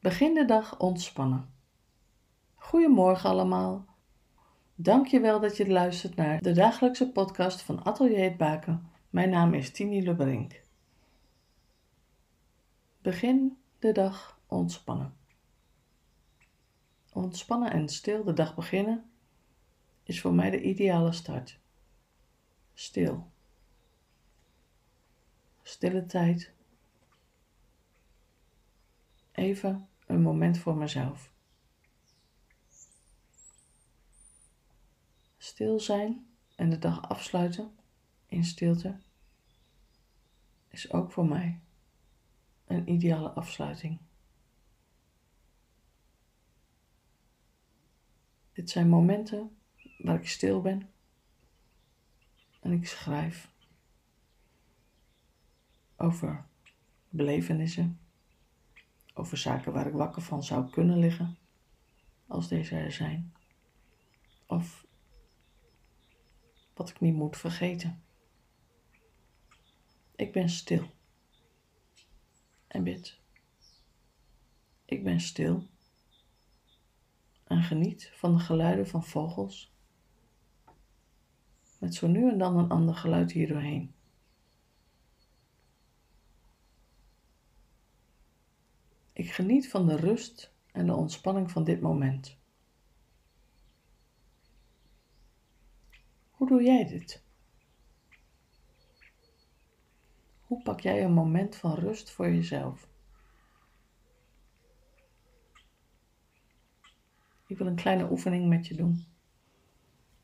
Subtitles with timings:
[0.00, 1.54] Begin de dag ontspannen.
[2.54, 3.86] Goedemorgen allemaal.
[4.74, 8.90] Dank je wel dat je luistert naar de dagelijkse podcast van Atelier het Baken.
[9.10, 10.62] Mijn naam is Tini Lebrink.
[13.02, 15.16] Begin de dag ontspannen.
[17.12, 19.10] Ontspannen en stil de dag beginnen
[20.02, 21.58] is voor mij de ideale start.
[22.74, 23.30] Stil.
[25.62, 26.52] Stille tijd.
[29.38, 31.32] Even een moment voor mezelf.
[35.36, 37.76] Stil zijn en de dag afsluiten
[38.26, 38.98] in stilte
[40.68, 41.60] is ook voor mij
[42.66, 43.98] een ideale afsluiting.
[48.52, 49.56] Dit zijn momenten
[49.98, 50.90] waar ik stil ben
[52.60, 53.50] en ik schrijf
[55.96, 56.46] over
[57.08, 58.00] belevenissen,
[59.18, 61.38] over zaken waar ik wakker van zou kunnen liggen,
[62.26, 63.32] als deze er zijn,
[64.46, 64.86] of
[66.74, 68.02] wat ik niet moet vergeten.
[70.16, 70.90] Ik ben stil.
[72.66, 73.18] En bid.
[74.84, 75.66] Ik ben stil.
[77.44, 79.72] En geniet van de geluiden van vogels,
[81.78, 83.52] met zo nu en dan een ander geluid hier
[89.28, 92.36] Ik geniet van de rust en de ontspanning van dit moment.
[96.30, 97.22] Hoe doe jij dit?
[100.40, 102.88] Hoe pak jij een moment van rust voor jezelf?
[107.46, 109.06] Ik wil een kleine oefening met je doen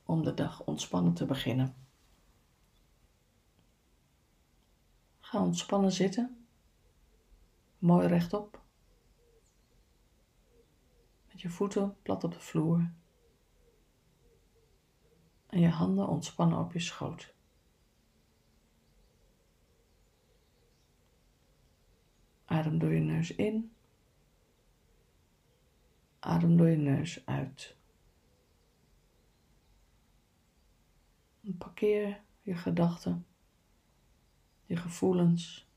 [0.04, 1.74] om de dag ontspannen te beginnen.
[5.20, 6.46] Ga ontspannen zitten,
[7.78, 8.63] mooi rechtop,
[11.44, 12.92] je voeten plat op de vloer
[15.46, 17.34] en je handen ontspannen op je schoot.
[22.44, 23.74] Adem door je neus in.
[26.18, 27.76] Adem door je neus uit.
[31.58, 33.26] Parkeer je gedachten,
[34.66, 35.68] je gevoelens,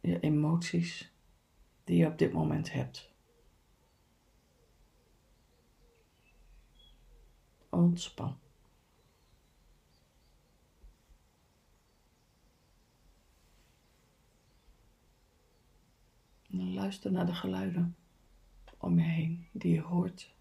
[0.00, 1.09] je emoties
[1.84, 3.12] die je op dit moment hebt.
[7.68, 8.38] Ontspan.
[16.50, 17.96] En luister naar de geluiden
[18.78, 20.34] om je heen die je hoort.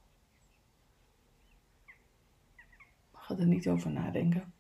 [3.14, 4.54] Ga er niet over nadenken.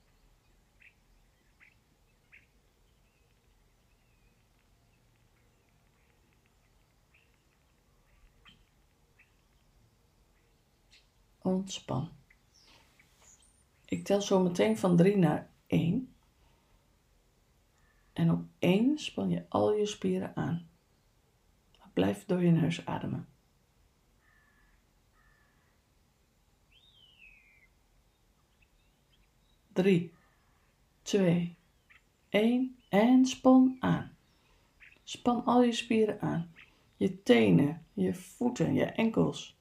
[11.42, 12.10] Ontspan.
[13.86, 16.14] Ik tel zo meteen van 3 naar 1.
[18.14, 20.70] En op 1 span je al je spieren aan.
[21.94, 23.28] Blijf door je neus ademen.
[29.74, 30.14] Drie,
[31.02, 31.56] twee,
[32.30, 34.16] één en span aan.
[35.04, 36.54] Span al je spieren aan.
[36.96, 39.59] Je tenen, je voeten, je enkels,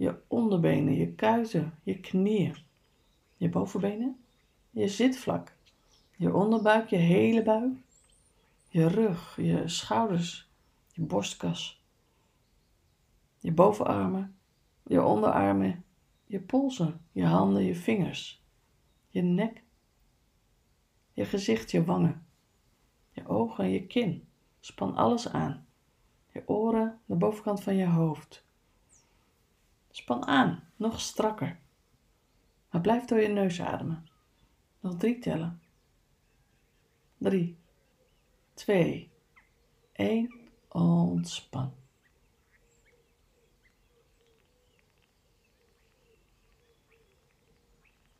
[0.00, 2.56] je onderbenen, je kuiten, je knieën,
[3.36, 4.24] je bovenbenen,
[4.70, 5.56] je zitvlak,
[6.16, 7.76] je onderbuik, je hele buik,
[8.68, 10.48] je rug, je schouders,
[10.92, 11.84] je borstkas,
[13.38, 14.36] je bovenarmen,
[14.82, 15.84] je onderarmen,
[16.26, 18.42] je polsen, je handen, je vingers,
[19.08, 19.62] je nek,
[21.12, 22.26] je gezicht, je wangen,
[23.10, 24.28] je ogen, je kin.
[24.60, 25.66] Span alles aan.
[26.32, 28.48] Je oren, de bovenkant van je hoofd.
[29.90, 31.58] Span aan, nog strakker.
[32.70, 34.08] Maar blijf door je neus ademen.
[34.80, 35.62] Nog drie tellen.
[37.18, 37.58] Drie,
[38.54, 39.10] twee,
[39.92, 40.38] één.
[40.68, 41.74] Ontspan.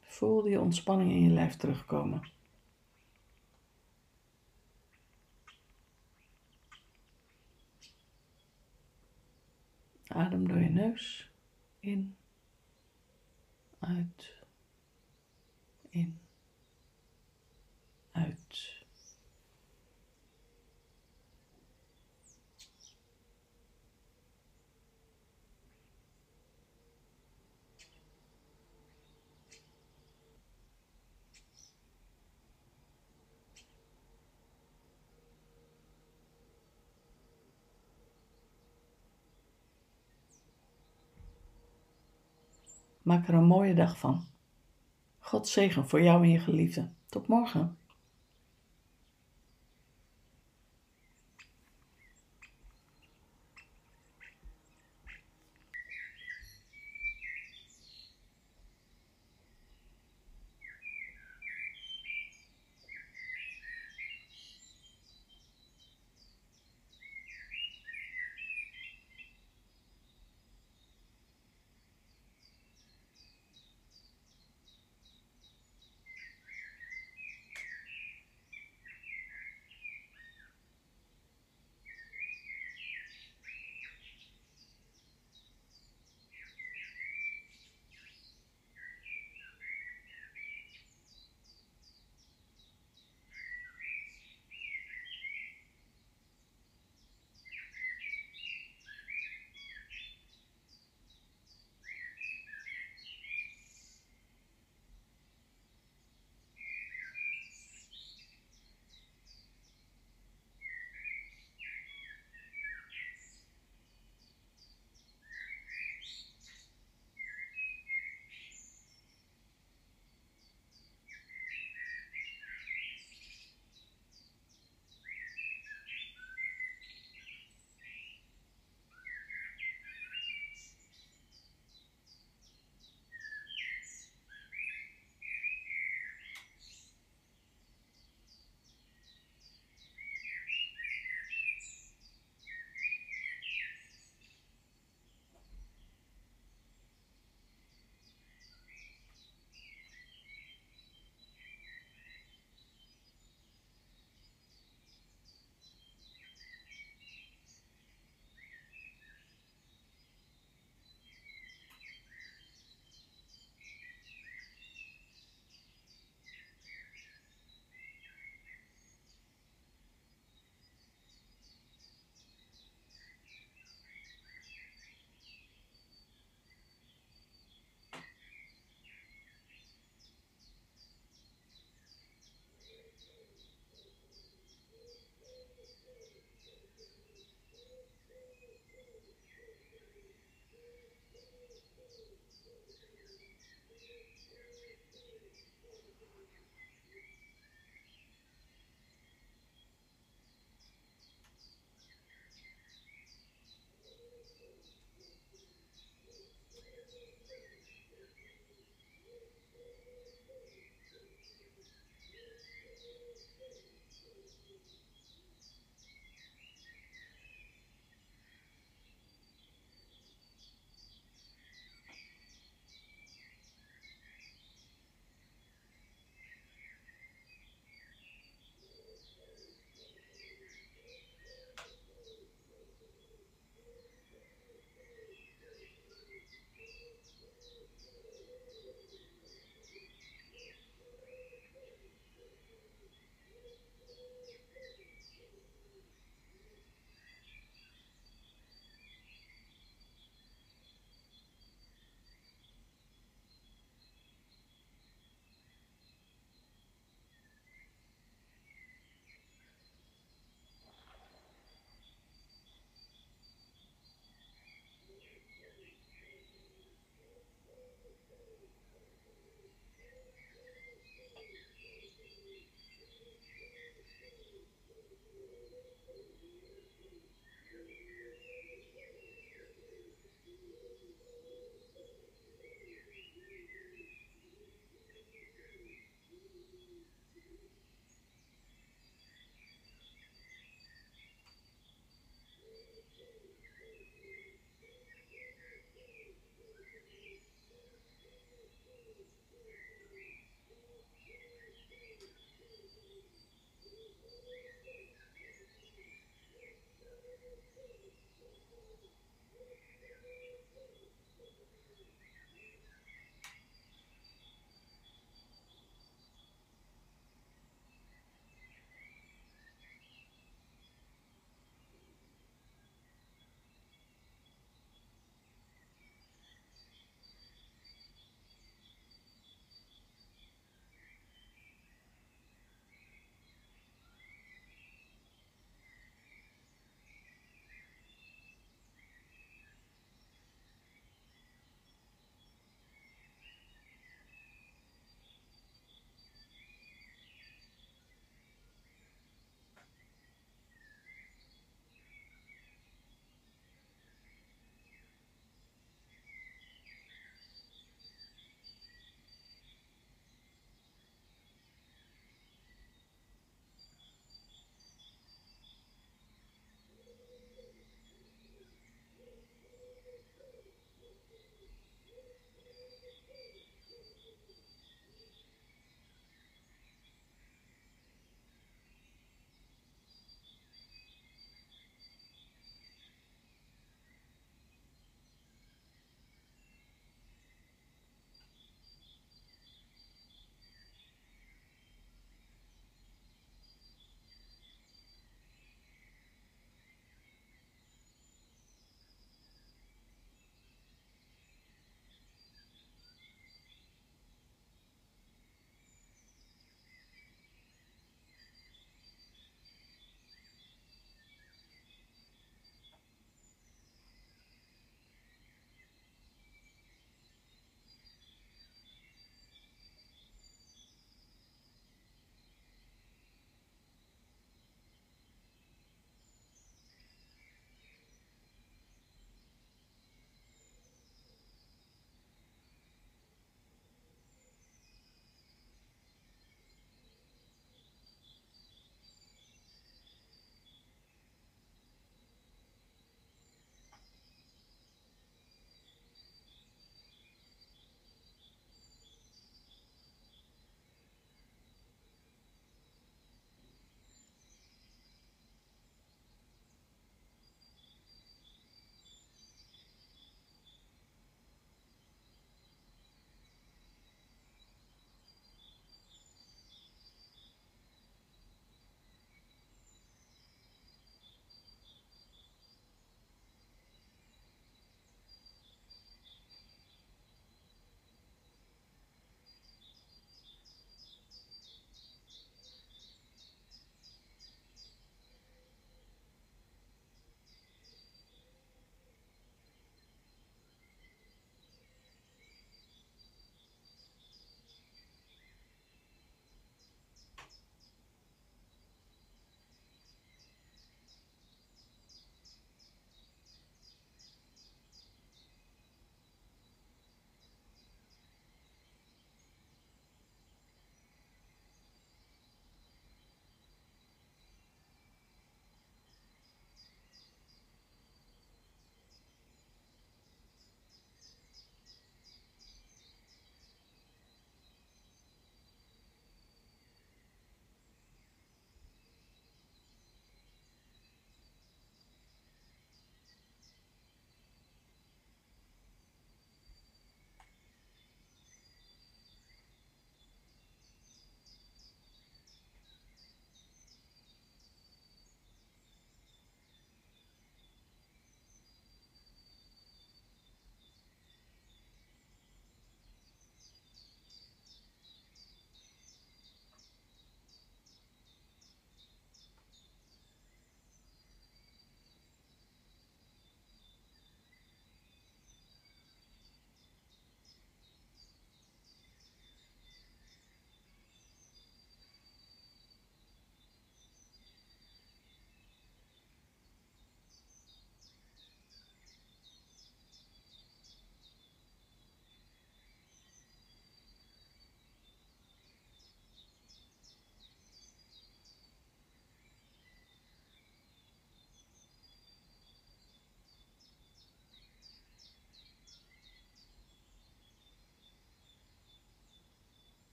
[0.00, 2.32] Voel die ontspanning in je lijf terugkomen.
[10.06, 11.29] Adem door je neus
[11.80, 12.16] in,
[13.78, 14.34] uit,
[15.88, 16.20] in,
[18.12, 18.79] uit.
[43.10, 44.24] Maak er een mooie dag van.
[45.18, 46.88] God zegen voor jou en je geliefde.
[47.08, 47.76] Tot morgen.